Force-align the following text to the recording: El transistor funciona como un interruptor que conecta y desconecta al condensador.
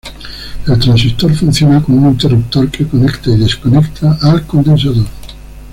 El 0.65 0.79
transistor 0.79 1.31
funciona 1.35 1.79
como 1.83 1.97
un 2.07 2.13
interruptor 2.13 2.71
que 2.71 2.87
conecta 2.87 3.29
y 3.29 3.37
desconecta 3.37 4.17
al 4.23 4.47
condensador. 4.47 5.05